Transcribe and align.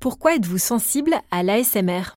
Pourquoi 0.00 0.36
êtes-vous 0.36 0.56
sensible 0.56 1.14
à 1.30 1.42
l'ASMR 1.42 2.14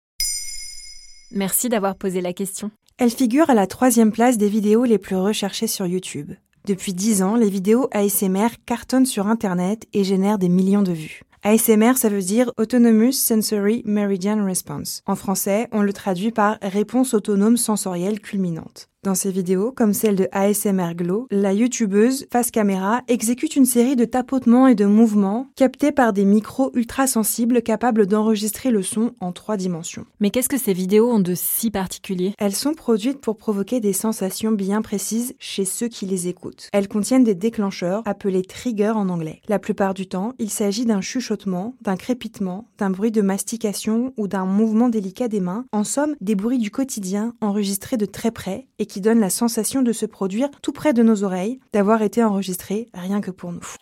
Merci 1.31 1.67
d'avoir 1.67 1.97
posé 1.97 2.21
la 2.21 2.31
question. 2.31 2.71
Elle 2.97 3.09
figure 3.09 3.49
à 3.49 3.53
la 3.53 3.67
troisième 3.67 4.13
place 4.13 4.37
des 4.37 4.47
vidéos 4.47 4.85
les 4.85 4.97
plus 4.97 5.17
recherchées 5.17 5.67
sur 5.67 5.85
YouTube. 5.85 6.31
Depuis 6.65 6.93
dix 6.93 7.21
ans, 7.23 7.35
les 7.35 7.49
vidéos 7.49 7.89
ASMR 7.91 8.47
cartonnent 8.65 9.05
sur 9.05 9.27
Internet 9.27 9.85
et 9.91 10.05
génèrent 10.05 10.37
des 10.37 10.47
millions 10.47 10.81
de 10.81 10.93
vues. 10.93 11.23
ASMR, 11.43 11.97
ça 11.97 12.07
veut 12.07 12.21
dire 12.21 12.53
Autonomous 12.55 13.11
Sensory 13.11 13.81
Meridian 13.83 14.45
Response. 14.45 15.01
En 15.05 15.17
français, 15.17 15.67
on 15.73 15.81
le 15.81 15.91
traduit 15.91 16.31
par 16.31 16.59
réponse 16.61 17.13
autonome 17.13 17.57
sensorielle 17.57 18.21
culminante. 18.21 18.87
Dans 19.03 19.15
ces 19.15 19.31
vidéos, 19.31 19.73
comme 19.75 19.91
celle 19.91 20.15
de 20.15 20.29
ASMR 20.31 20.95
Glow, 20.95 21.27
la 21.29 21.51
youtubeuse 21.51 22.25
face 22.31 22.51
caméra 22.51 23.01
exécute 23.09 23.57
une 23.57 23.65
série 23.65 23.97
de 23.97 24.05
tapotements 24.05 24.65
et 24.65 24.75
de 24.75 24.85
mouvements 24.85 25.47
captés 25.57 25.91
par 25.91 26.13
des 26.13 26.23
micros 26.23 26.71
ultra 26.73 27.05
sensibles 27.05 27.61
capables 27.61 28.07
d'enregistrer 28.07 28.71
le 28.71 28.81
son 28.81 29.11
en 29.19 29.33
trois 29.33 29.57
dimensions. 29.57 30.05
Mais 30.21 30.29
qu'est-ce 30.29 30.47
que 30.47 30.57
ces 30.57 30.71
vidéos 30.71 31.11
ont 31.11 31.19
de 31.19 31.35
si 31.35 31.69
particulier? 31.69 32.33
Elles 32.39 32.55
sont 32.55 32.73
produites 32.73 33.19
pour 33.19 33.35
provoquer 33.35 33.81
des 33.81 33.91
sensations 33.91 34.53
bien 34.53 34.81
précises 34.81 35.35
chez 35.37 35.65
ceux 35.65 35.89
qui 35.89 36.05
les 36.05 36.29
écoutent. 36.29 36.69
Elles 36.71 36.87
contiennent 36.87 37.25
des 37.25 37.35
déclencheurs 37.35 38.03
appelés 38.05 38.43
triggers 38.43 38.95
en 38.95 39.09
anglais. 39.09 39.41
La 39.49 39.59
plupart 39.59 39.93
du 39.93 40.07
temps, 40.07 40.31
il 40.39 40.49
s'agit 40.49 40.85
d'un 40.85 41.01
chuchotement, 41.01 41.75
d'un 41.81 41.97
crépitement, 41.97 42.69
d'un 42.77 42.89
bruit 42.89 43.11
de 43.11 43.21
mastication 43.21 44.13
ou 44.15 44.29
d'un 44.29 44.45
mouvement 44.45 44.87
délicat 44.87 45.27
des 45.27 45.41
mains, 45.41 45.65
en 45.73 45.83
somme 45.83 46.15
des 46.21 46.35
bruits 46.35 46.57
du 46.57 46.71
quotidien 46.71 47.33
enregistrés 47.41 47.97
de 47.97 48.05
très 48.05 48.31
près 48.31 48.67
et 48.79 48.85
qui 48.92 48.92
donne 49.01 49.19
la 49.19 49.29
sensation 49.29 49.81
de 49.81 49.91
se 49.91 50.05
produire 50.05 50.49
tout 50.61 50.71
près 50.71 50.93
de 50.93 51.03
nos 51.03 51.23
oreilles, 51.23 51.59
d'avoir 51.73 52.01
été 52.01 52.23
enregistré 52.23 52.87
rien 52.93 53.21
que 53.21 53.31
pour 53.31 53.51
nous. 53.51 53.75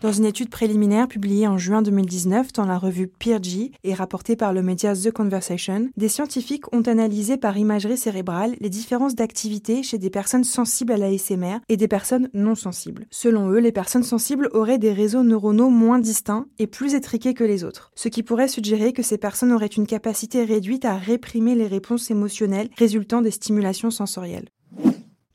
Dans 0.00 0.12
une 0.12 0.26
étude 0.26 0.48
préliminaire 0.48 1.08
publiée 1.08 1.48
en 1.48 1.58
juin 1.58 1.82
2019 1.82 2.52
dans 2.52 2.66
la 2.66 2.78
revue 2.78 3.08
PeerG 3.08 3.72
et 3.82 3.94
rapportée 3.94 4.36
par 4.36 4.52
le 4.52 4.62
média 4.62 4.94
The 4.94 5.10
Conversation, 5.10 5.88
des 5.96 6.06
scientifiques 6.06 6.72
ont 6.72 6.82
analysé 6.82 7.36
par 7.36 7.58
imagerie 7.58 7.96
cérébrale 7.96 8.54
les 8.60 8.70
différences 8.70 9.16
d'activité 9.16 9.82
chez 9.82 9.98
des 9.98 10.08
personnes 10.08 10.44
sensibles 10.44 10.92
à 10.92 10.98
l'ASMR 10.98 11.58
et 11.68 11.76
des 11.76 11.88
personnes 11.88 12.30
non 12.32 12.54
sensibles. 12.54 13.08
Selon 13.10 13.50
eux, 13.50 13.58
les 13.58 13.72
personnes 13.72 14.04
sensibles 14.04 14.50
auraient 14.52 14.78
des 14.78 14.92
réseaux 14.92 15.24
neuronaux 15.24 15.68
moins 15.68 15.98
distincts 15.98 16.46
et 16.60 16.68
plus 16.68 16.94
étriqués 16.94 17.34
que 17.34 17.42
les 17.42 17.64
autres, 17.64 17.90
ce 17.96 18.08
qui 18.08 18.22
pourrait 18.22 18.46
suggérer 18.46 18.92
que 18.92 19.02
ces 19.02 19.18
personnes 19.18 19.50
auraient 19.50 19.66
une 19.66 19.88
capacité 19.88 20.44
réduite 20.44 20.84
à 20.84 20.94
réprimer 20.94 21.56
les 21.56 21.66
réponses 21.66 22.12
émotionnelles 22.12 22.70
résultant 22.78 23.20
des 23.20 23.32
stimulations 23.32 23.90
sensorielles. 23.90 24.48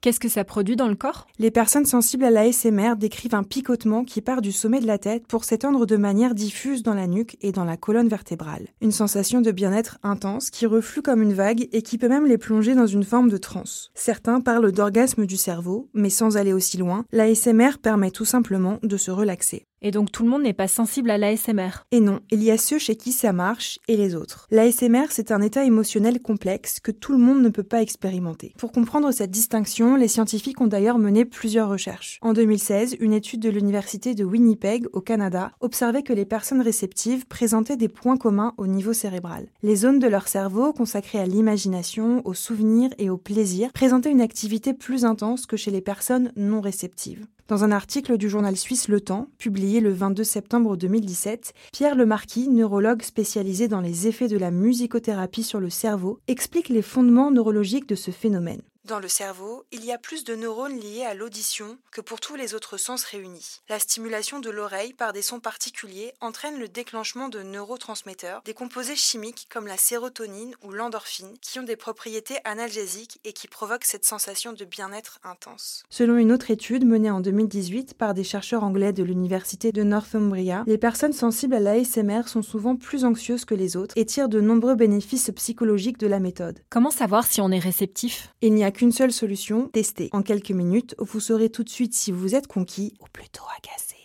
Qu'est-ce 0.04 0.20
que 0.20 0.28
ça 0.28 0.44
produit 0.44 0.76
dans 0.76 0.90
le 0.90 0.96
corps? 0.96 1.28
Les 1.40 1.50
personnes 1.50 1.86
sensibles 1.86 2.26
à 2.26 2.30
l'ASMR 2.30 2.98
décrivent 2.98 3.36
un 3.36 3.44
picotement 3.44 4.04
qui 4.04 4.20
part 4.20 4.42
du 4.42 4.52
sommet 4.52 4.82
de 4.82 4.86
la 4.86 4.98
tête 4.98 5.26
pour 5.28 5.46
s'étendre 5.46 5.86
de 5.86 5.96
manière 5.96 6.36
diffuse 6.36 6.84
dans 6.84 6.94
la 6.94 7.08
nuque 7.08 7.38
et 7.40 7.54
dans 7.54 7.64
la 7.64 7.78
colonne 7.78 8.09
vertébrale. 8.09 8.68
Une 8.81 8.92
sensation 8.92 9.40
de 9.40 9.50
bien-être 9.50 10.00
intense 10.04 10.50
qui 10.50 10.66
reflue 10.66 11.02
comme 11.02 11.22
une 11.22 11.31
vague 11.31 11.70
et 11.72 11.81
qui 11.81 11.98
peut 11.98 12.09
même 12.09 12.26
les 12.26 12.38
plonger 12.38 12.76
dans 12.76 12.86
une 12.86 13.06
forme 13.06 13.30
de 13.30 13.38
transe. 13.38 13.92
Certains 13.96 14.42
parlent 14.42 14.74
d'orgasme 14.74 15.26
du 15.26 15.38
cerveau, 15.38 15.88
mais 15.94 16.09
sans 16.09 16.36
aller 16.36 16.52
aussi 16.52 16.76
loin, 16.76 17.06
l'ASMR 17.14 17.78
permet 17.81 18.12
tout 18.12 18.26
simplement 18.26 18.80
de 18.84 18.98
se 18.98 19.09
relaxer. 19.09 19.68
Et 19.84 19.92
donc 19.92 20.12
tout 20.12 20.23
le 20.23 20.30
monde 20.30 20.44
n'est 20.44 20.53
pas 20.53 20.67
sensible 20.67 21.12
à 21.12 21.17
l'ASMR. 21.17 21.86
Et 21.92 22.00
non, 22.00 22.22
il 22.31 22.42
y 22.42 22.50
a 22.50 22.58
ceux 22.58 22.80
chez 22.80 22.95
qui 22.95 23.12
ça 23.12 23.34
marche 23.34 23.80
et 23.88 23.98
les 23.98 24.16
autres. 24.16 24.48
L'ASMR, 24.50 25.08
c'est 25.09 25.31
un 25.31 25.42
état 25.42 25.66
émotionnel 25.66 26.22
complexe 26.22 26.80
que 26.80 26.92
tout 26.92 27.12
le 27.12 27.17
monde 27.17 27.42
ne 27.42 27.50
peut 27.50 27.64
pas 27.64 27.81
expérimenter. 27.81 28.53
Pour 28.58 28.72
comprendre 28.72 29.12
cette 29.12 29.31
distinction, 29.31 29.95
les 29.95 30.08
scientifiques 30.08 30.62
ont 30.62 30.67
d'ailleurs 30.67 30.98
mené 30.98 31.25
plusieurs 31.25 31.70
recherches. 31.70 32.20
En 32.22 32.34
2016, 32.34 32.95
une 33.00 33.14
étude 33.14 33.42
de 33.42 33.50
l'université 33.50 34.16
de 34.16 34.23
Winnipeg, 34.23 34.88
au 34.94 35.02
Canada, 35.02 35.52
observait 35.59 36.03
que 36.03 36.13
les 36.13 36.25
personnes 36.25 36.62
réceptives 36.62 37.28
présentaient 37.28 37.78
des 37.78 37.90
points 37.90 38.18
communs 38.18 38.53
au 38.57 38.68
niveau 38.68 38.94
cérébral. 38.94 39.47
Les 39.62 39.75
zones 39.75 40.00
de 40.00 40.07
leur 40.07 40.30
cerveau 40.30 40.72
consacrées 40.72 41.19
à 41.19 41.25
l'imagination, 41.25 42.22
au 42.25 42.34
souvenir 42.34 42.90
et 42.97 43.09
au 43.09 43.18
plaisir 43.18 43.72
présentaient 43.74 44.12
une 44.12 44.22
activité 44.22 44.74
plus 44.74 45.03
intense 45.03 45.46
que 45.46 45.57
chez 45.57 45.72
les 45.72 45.81
personnes 45.81 46.31
non 46.38 46.62
réceptives. 46.62 47.25
Dans 47.50 47.66
un 47.66 47.74
article 47.74 48.18
du 48.18 48.30
journal 48.30 48.56
suisse 48.56 48.88
Le 48.88 49.02
Temps, 49.02 49.28
publié 49.38 49.81
le 49.81 49.92
22 49.92 50.24
septembre 50.24 50.78
2017, 50.78 51.54
Pierre 51.74 51.96
Lemarquis, 51.96 52.48
neurologue 52.48 53.02
spécialisé 53.02 53.68
dans 53.68 53.81
les 53.81 54.08
effets 54.08 54.30
de 54.30 54.38
la 54.38 54.50
musicothérapie 54.50 55.44
sur 55.44 55.59
le 55.59 55.70
cerveau, 55.70 56.20
explique 56.30 56.70
les 56.70 56.81
fondements 56.81 57.31
neurologiques 57.31 57.90
de 57.90 57.96
ce 57.96 58.12
phénomène. 58.12 58.62
Dans 58.85 58.99
le 58.99 59.07
cerveau, 59.07 59.63
il 59.71 59.85
y 59.85 59.94
a 59.94 59.97
plus 59.97 60.25
de 60.25 60.35
neurones 60.35 60.77
liés 60.77 61.05
à 61.05 61.13
l'audition 61.13 61.77
que 61.89 62.01
pour 62.01 62.19
tous 62.19 62.35
les 62.35 62.53
autres 62.53 62.75
sens 62.75 63.05
réunis. 63.05 63.61
La 63.69 63.79
stimulation 63.79 64.41
de 64.41 64.49
l'oreille 64.49 64.91
par 64.91 65.13
des 65.13 65.21
sons 65.21 65.39
particuliers 65.39 66.11
entraîne 66.19 66.59
le 66.59 66.67
déclenchement 66.67 67.29
de 67.29 67.44
neurotransmetteurs, 67.44 68.41
des 68.44 68.53
composés 68.53 68.97
chimiques 68.97 69.47
comme 69.49 69.67
la 69.67 69.77
sérotonine 69.77 70.53
ou 70.63 70.71
l'endorphine, 70.71 71.33
qui 71.39 71.59
ont 71.59 71.63
des 71.63 71.77
propriétés 71.77 72.35
analgésiques 72.44 73.21
et 73.23 73.31
qui 73.31 73.47
provoquent 73.47 73.85
cette 73.85 74.03
sensation 74.03 74.51
de 74.51 74.66
bien-être 74.66 75.19
intense. 75.23 75.85
Selon 75.89 76.17
une 76.17 76.33
autre 76.33 76.51
étude 76.51 76.85
menée 76.85 77.09
en 77.09 77.21
2018 77.21 77.94
par 77.94 78.13
des 78.13 78.25
chercheurs 78.25 78.65
anglais 78.65 78.91
de 78.91 79.03
l'université 79.03 79.71
de 79.71 79.83
Northumbria, 79.83 80.65
les 80.67 80.77
personnes 80.77 81.13
sensibles 81.13 81.55
à 81.55 81.61
l'ASMR 81.61 82.27
sont 82.27 82.41
souvent 82.41 82.75
plus 82.75 83.05
anxieuses 83.05 83.45
que 83.45 83.55
les 83.55 83.77
autres 83.77 83.94
et 83.97 84.05
tirent 84.05 84.27
de 84.27 84.41
nombreux 84.41 84.75
bénéfices 84.75 85.31
psychologiques 85.33 86.00
de 86.00 86.07
la 86.07 86.19
méthode. 86.19 86.59
Comment 86.69 86.91
savoir 86.91 87.25
si 87.25 87.39
on 87.39 87.50
est 87.50 87.59
réceptif? 87.59 88.27
Il 88.41 88.53
n'y 88.53 88.65
a 88.65 88.72
qu'une 88.73 88.91
seule 88.91 89.13
solution, 89.13 89.69
tester. 89.69 90.09
En 90.11 90.22
quelques 90.22 90.51
minutes, 90.51 90.95
vous 91.00 91.19
saurez 91.19 91.50
tout 91.50 91.63
de 91.63 91.69
suite 91.69 91.94
si 91.94 92.11
vous 92.11 92.35
êtes 92.35 92.47
conquis 92.47 92.94
ou 93.00 93.06
plutôt 93.11 93.44
agacé. 93.57 93.95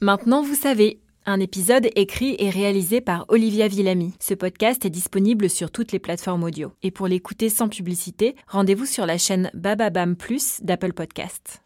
Maintenant, 0.00 0.42
vous 0.42 0.56
savez. 0.56 1.00
Un 1.26 1.40
épisode 1.40 1.88
écrit 1.96 2.36
et 2.38 2.50
réalisé 2.50 3.00
par 3.00 3.24
Olivia 3.28 3.66
Villamy. 3.66 4.12
Ce 4.20 4.34
podcast 4.34 4.84
est 4.84 4.90
disponible 4.90 5.48
sur 5.48 5.70
toutes 5.70 5.92
les 5.92 5.98
plateformes 5.98 6.44
audio. 6.44 6.72
Et 6.82 6.90
pour 6.90 7.08
l'écouter 7.08 7.48
sans 7.48 7.70
publicité, 7.70 8.36
rendez-vous 8.46 8.84
sur 8.84 9.06
la 9.06 9.16
chaîne 9.16 9.50
Bababam 9.54 10.16
Plus 10.16 10.58
d'Apple 10.60 10.92
Podcasts. 10.92 11.63